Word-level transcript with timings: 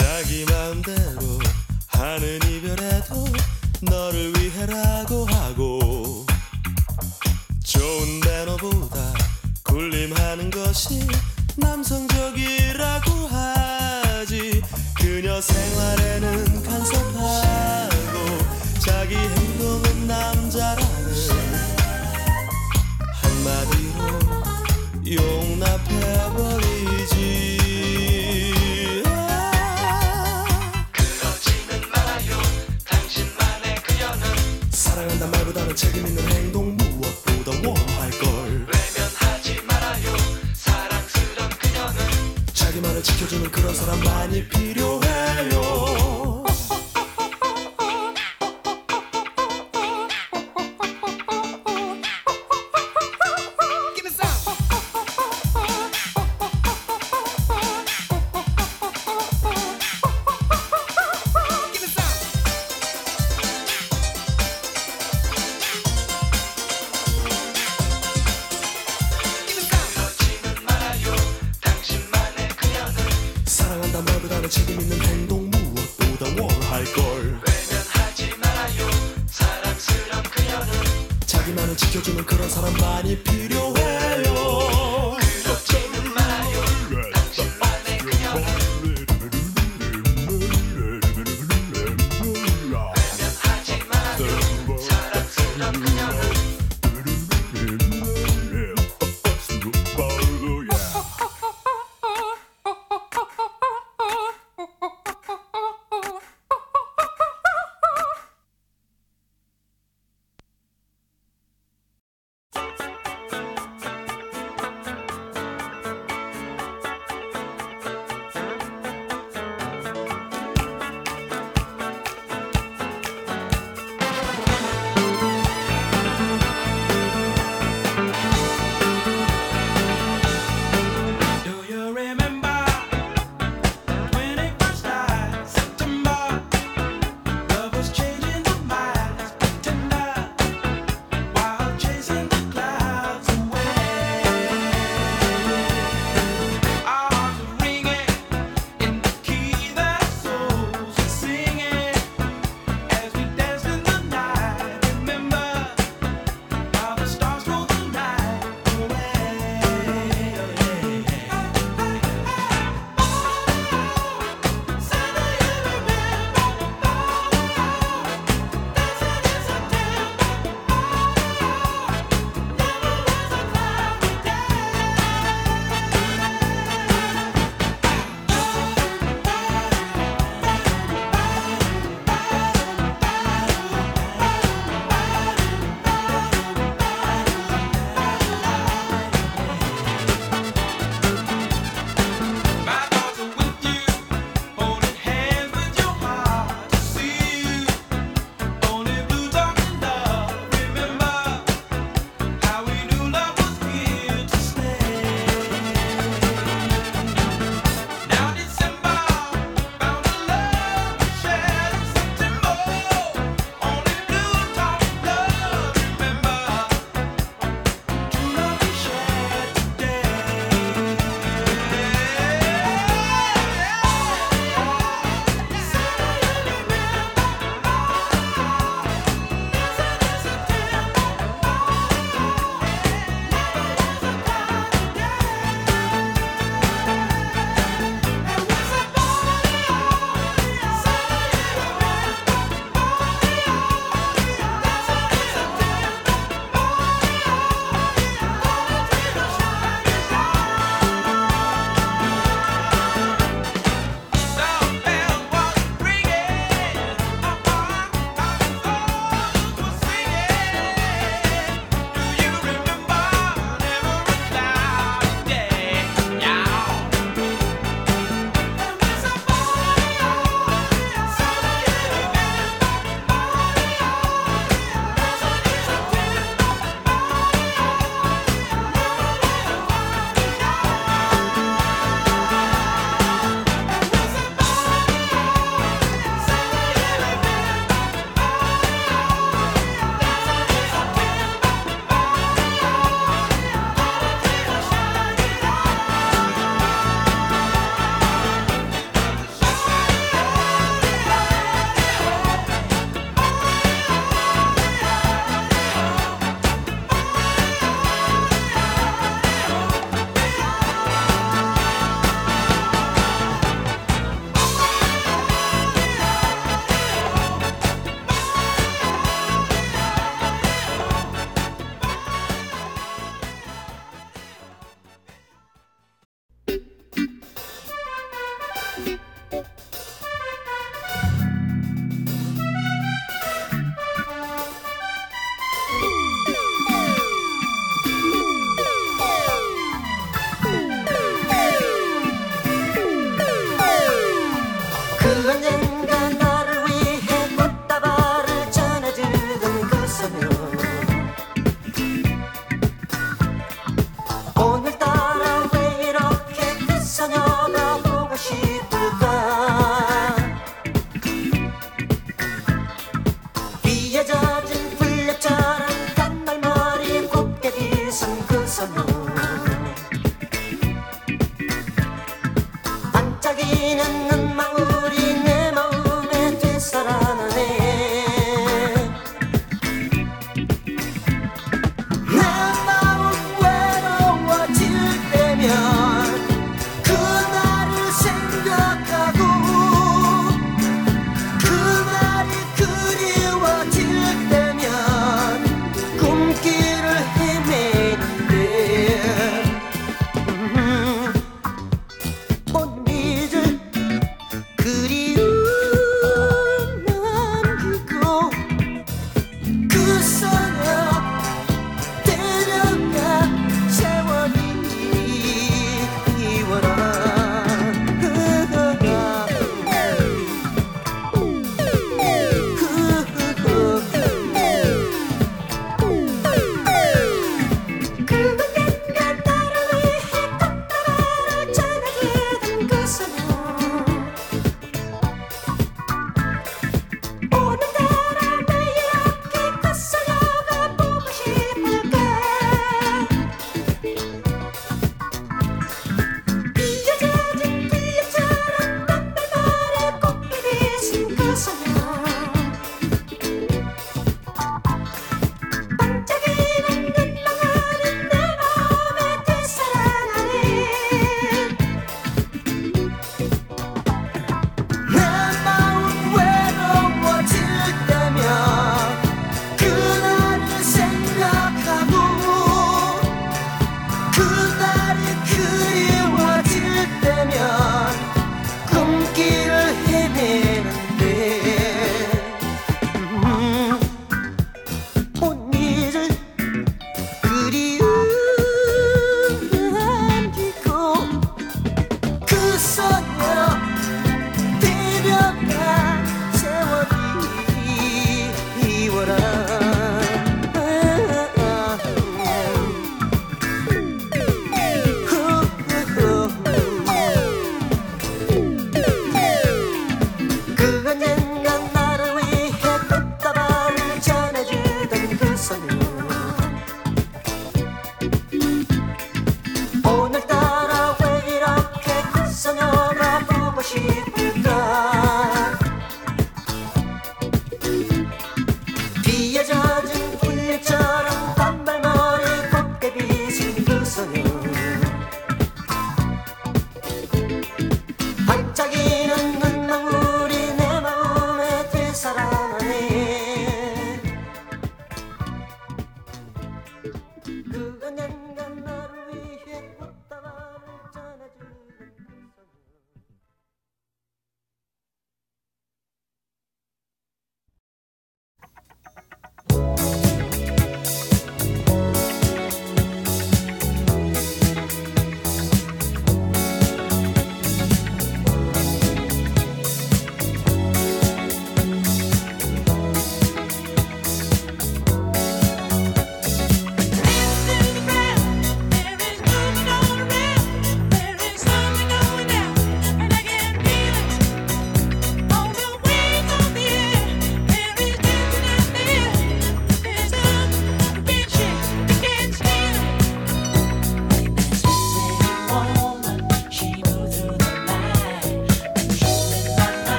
자기 0.00 0.46
마음대로 0.46 1.38
하는 1.88 2.36
이별에도 2.48 3.26
너를 3.82 4.32
위해라고 4.38 5.26
하고 5.26 6.24
좋은 7.62 8.20
배너보다 8.20 9.12
굴림하는 9.64 10.50
것이 10.50 11.06
남성적이라고 11.56 13.10
하지. 13.28 14.62
그녀 14.96 15.38
생활에는 15.38 16.62
간섭하고 16.62 18.38
자기 18.78 19.16
행동은 19.16 20.06
남자라 20.06 20.99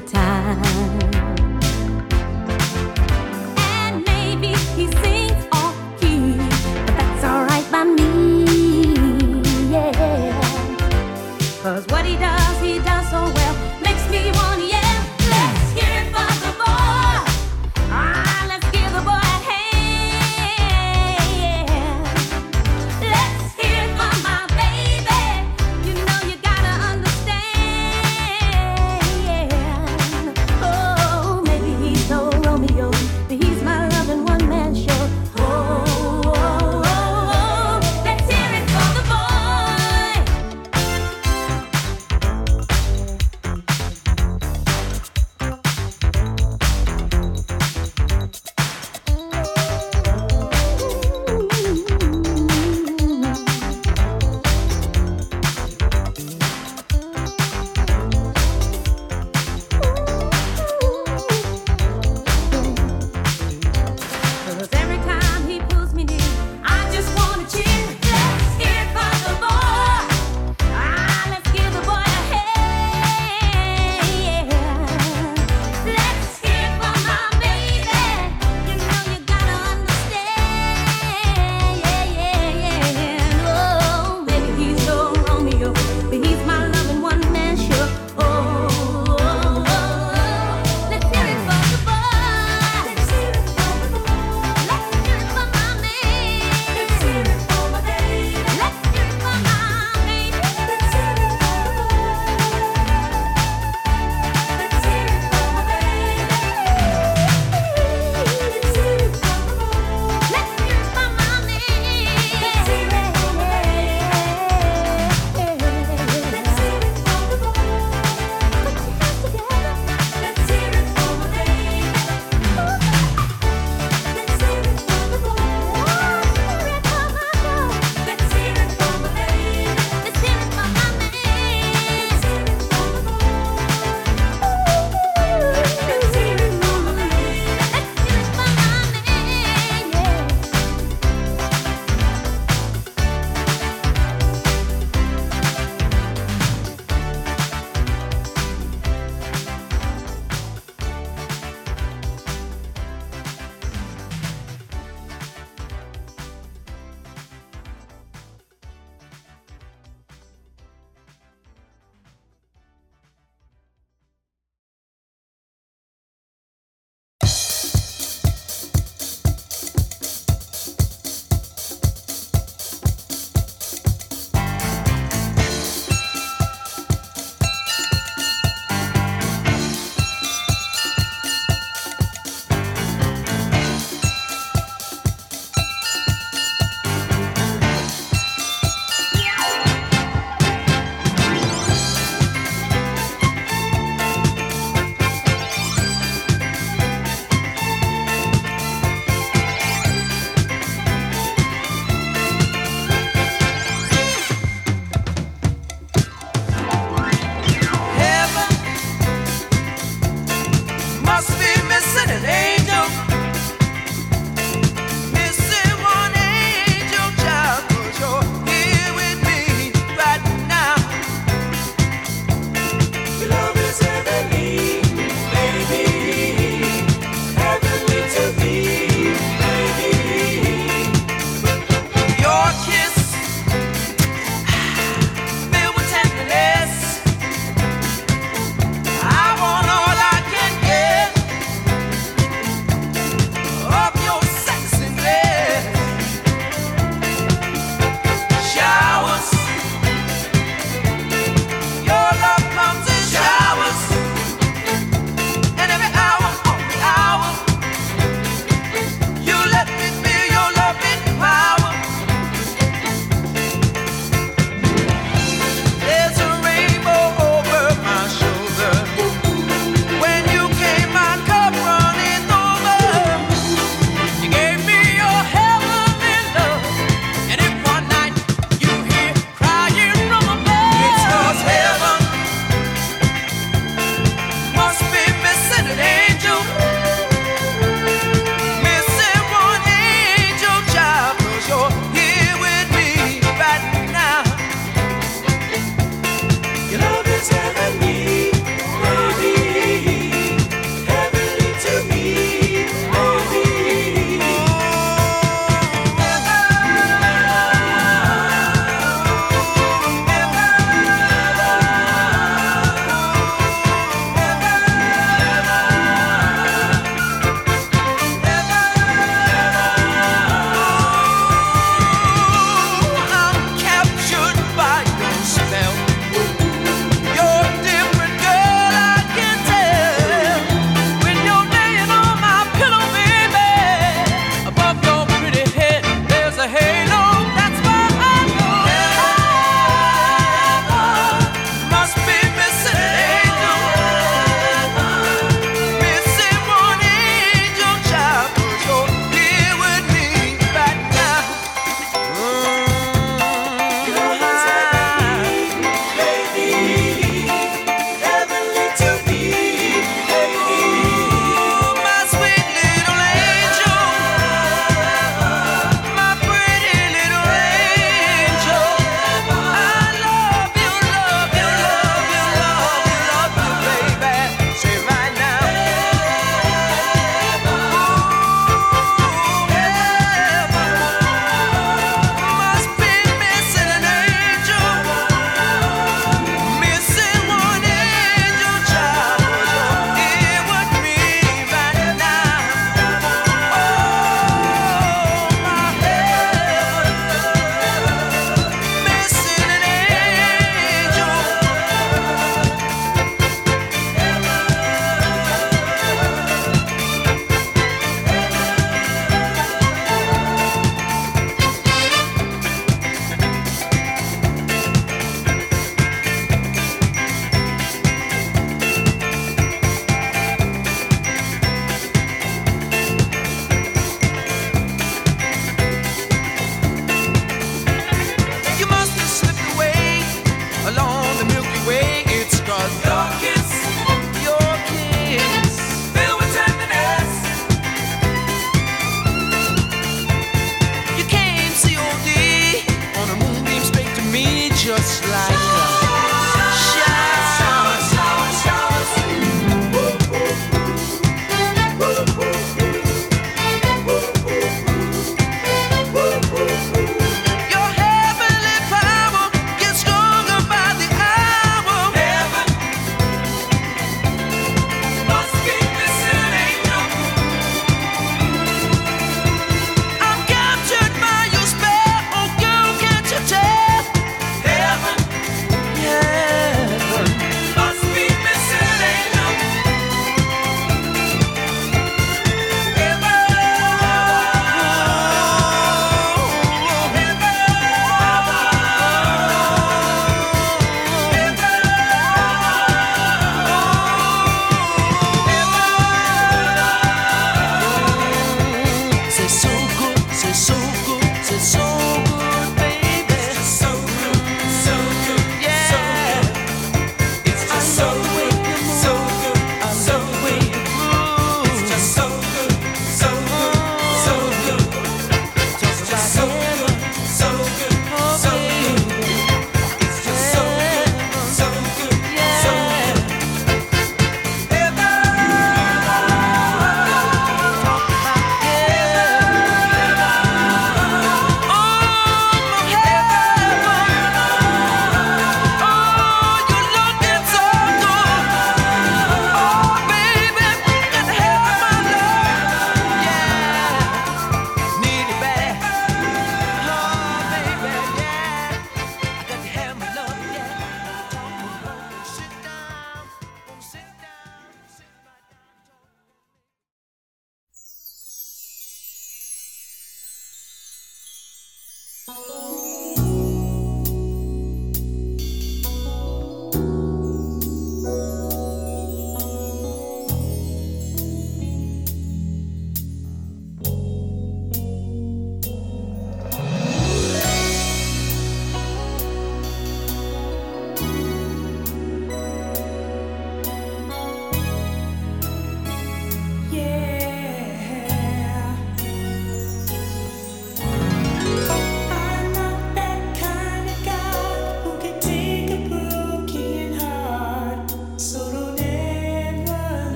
time. 0.00 1.05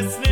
Listening 0.00 0.29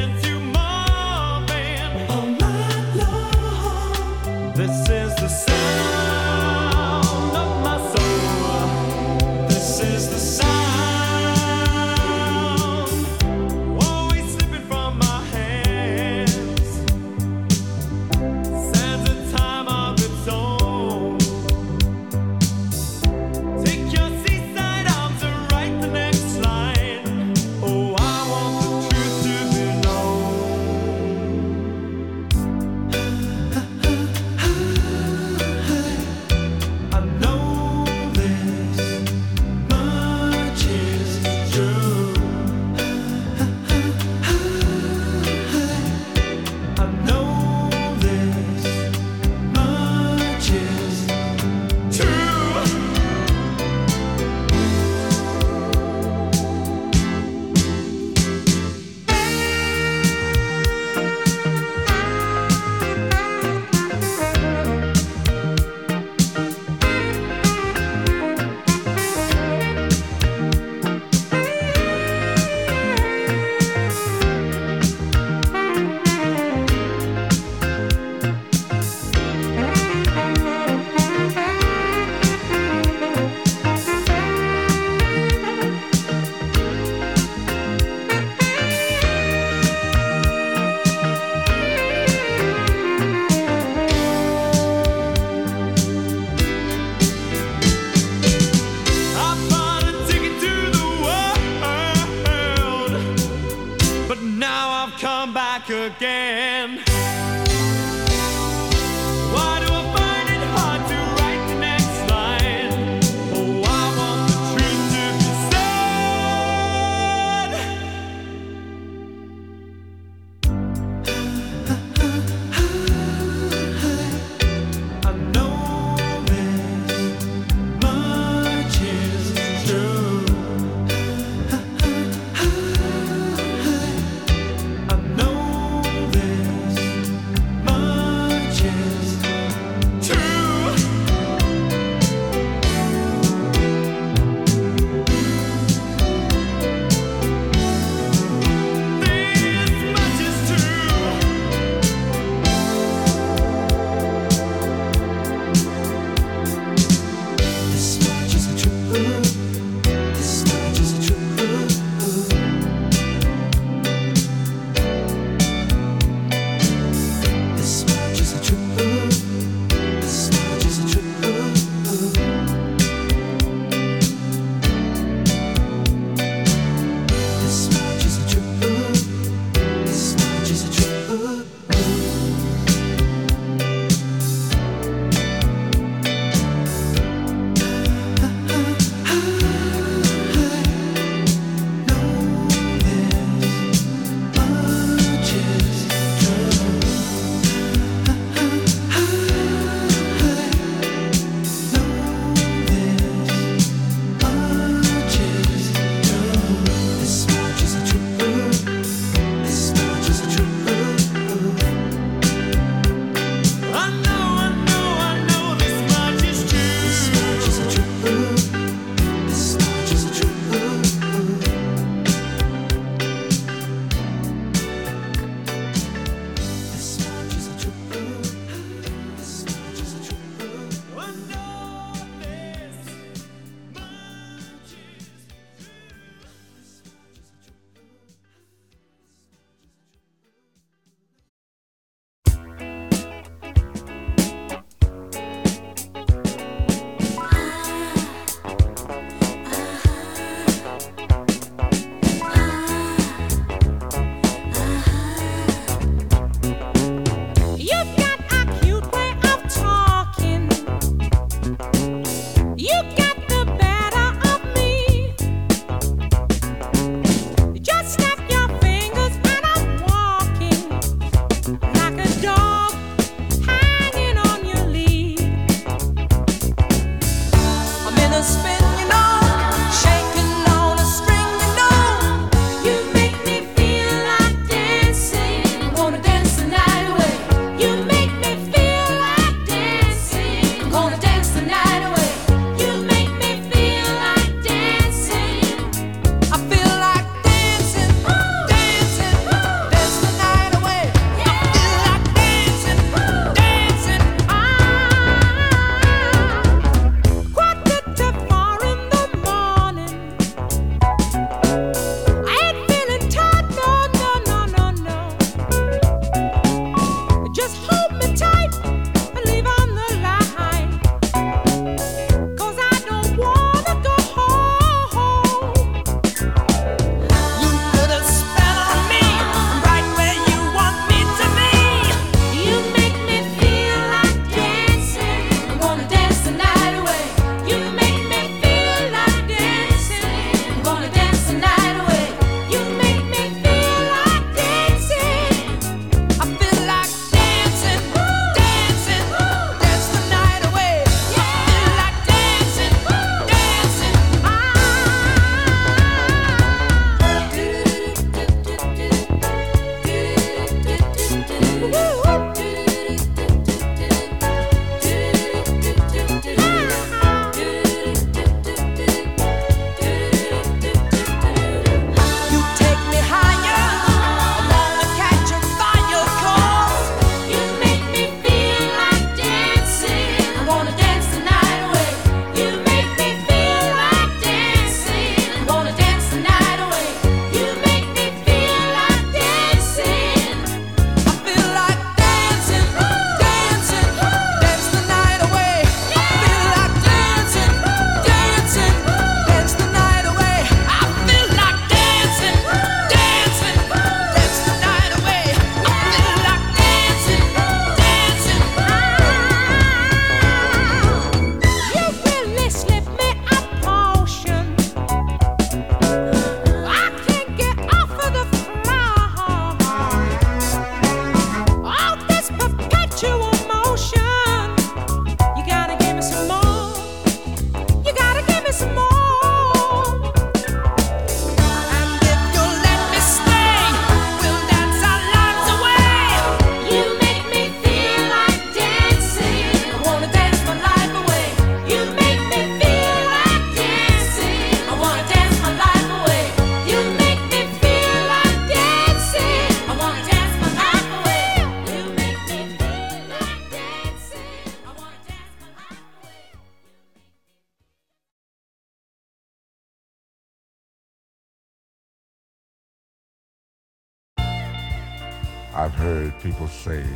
vocês. 466.38 466.87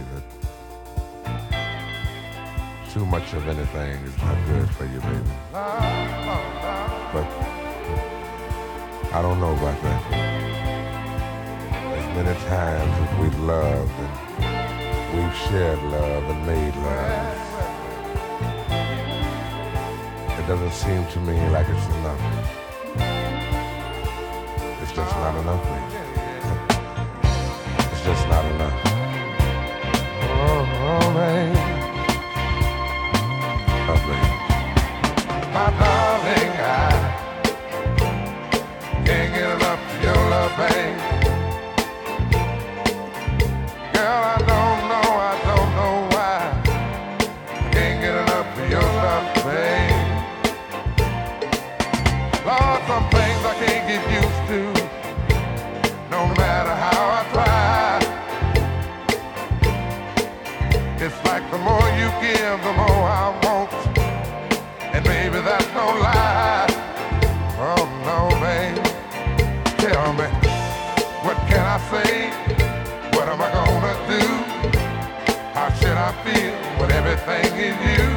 Should 75.78 75.99
I 76.09 76.12
feel 76.24 76.55
when 76.78 76.90
everything 76.93 77.51
is 77.69 77.78
you? 77.93 78.09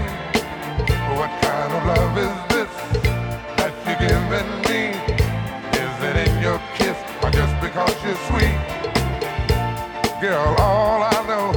What 1.18 1.32
kind 1.42 1.72
of 1.78 1.82
love 1.92 2.18
is 2.18 2.36
this 2.54 2.74
that 3.58 3.74
you're 3.86 4.02
giving 4.06 4.52
me? 4.68 4.82
Is 5.84 5.96
it 6.10 6.16
in 6.26 6.34
your 6.42 6.60
kiss 6.78 6.98
or 7.24 7.30
just 7.32 7.56
because 7.62 7.96
you're 8.04 8.22
sweet? 8.30 8.60
Girl, 10.22 10.56
all 10.60 11.04
I 11.04 11.18
know 11.30 11.50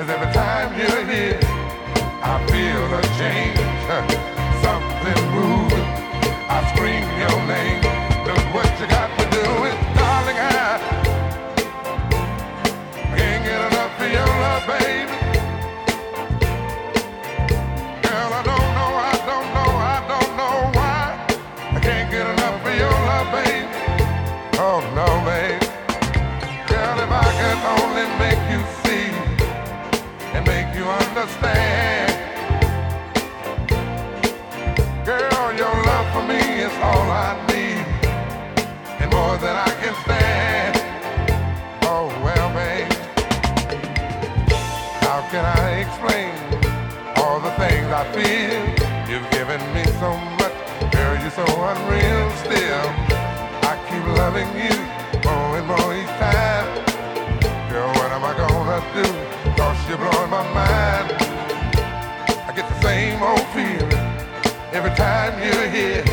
is 0.00 0.08
every 0.08 0.32
time 0.32 0.68
you're 0.78 1.04
here, 1.06 1.40
I 2.22 2.34
feel 2.50 2.84
a 2.94 3.02
change, 3.20 3.58
something 4.62 5.30
moving. 5.34 5.55
Things 47.86 47.92
I 47.92 48.04
feel? 48.12 48.64
You've 49.10 49.30
given 49.30 49.60
me 49.74 49.84
so 50.00 50.16
much, 50.38 50.92
girl, 50.92 51.14
you're 51.20 51.30
so 51.30 51.44
unreal 51.44 52.30
still. 52.42 52.86
I 53.62 53.74
keep 53.88 54.04
loving 54.18 54.48
you 54.56 54.74
more 55.24 55.58
and 55.58 55.66
more 55.66 55.94
each 55.94 56.14
time. 56.18 56.66
Girl, 57.70 57.88
what 57.88 58.10
am 58.12 58.24
I 58.24 58.34
gonna 58.36 58.80
do? 58.94 59.06
Cause 59.56 59.78
you're 59.88 59.98
blowing 59.98 60.30
my 60.30 60.42
mind. 60.54 61.12
I 62.48 62.52
get 62.54 62.68
the 62.68 62.80
same 62.82 63.22
old 63.22 63.46
feeling 63.54 64.06
every 64.72 64.94
time 64.96 65.32
you're 65.42 65.70
here. 65.70 66.04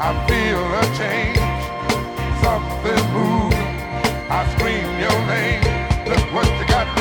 I 0.00 0.10
feel 0.28 0.62
a 0.80 0.84
change, 1.00 1.40
something 2.42 3.04
moving. 3.12 3.70
I 4.30 4.40
scream 4.54 4.88
your 5.04 5.18
name. 5.26 5.62
Look 6.06 6.34
what 6.34 6.46
you 6.58 6.66
got 6.66 6.99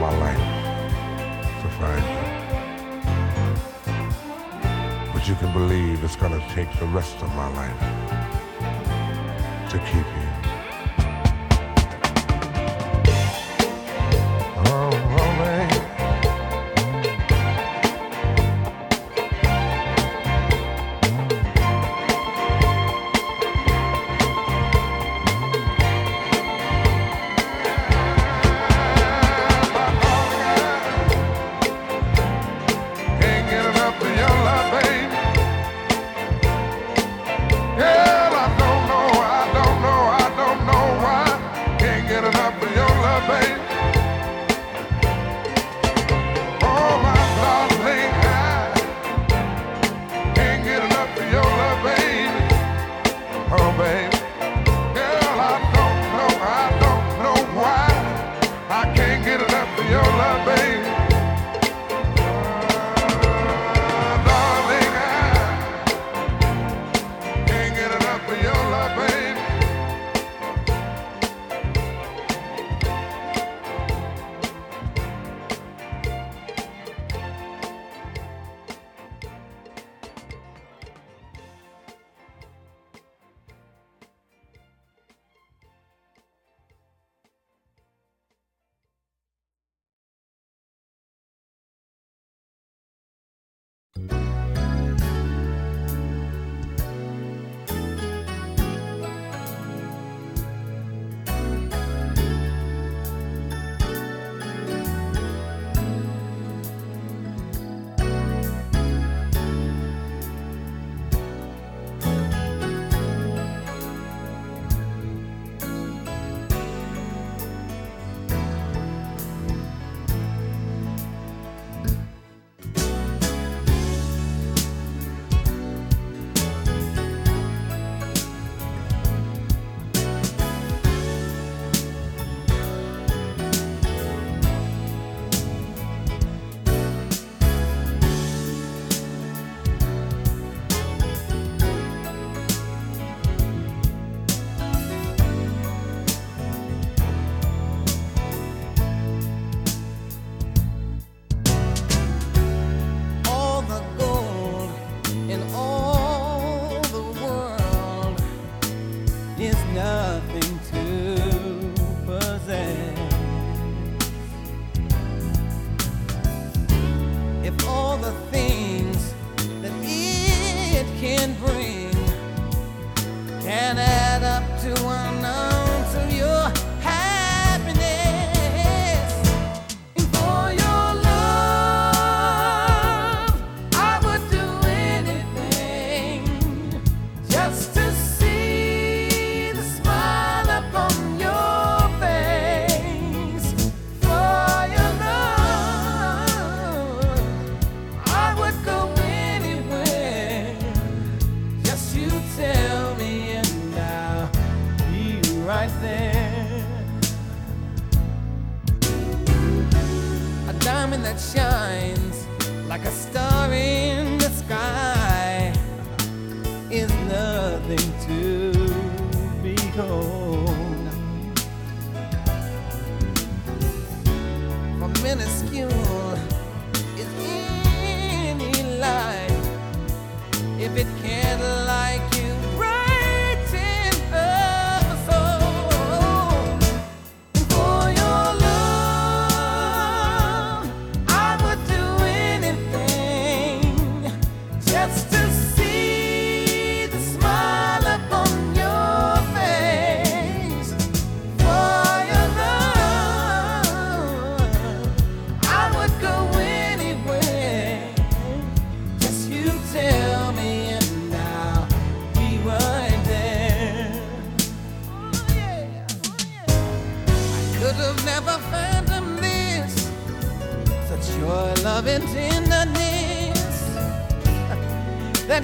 my 0.00 0.16
life 0.16 0.38
to 1.60 1.68
find 1.78 2.04
you. 2.14 2.22
But 5.12 5.28
you 5.28 5.34
can 5.34 5.52
believe 5.52 6.02
it's 6.02 6.16
gonna 6.16 6.42
take 6.54 6.72
the 6.78 6.86
rest 6.86 7.16
of 7.20 7.28
my 7.34 7.48
life 7.48 7.80
to 9.70 9.78
keep 9.78 10.06
you. 10.16 10.19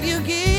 You 0.03 0.19
give 0.21 0.56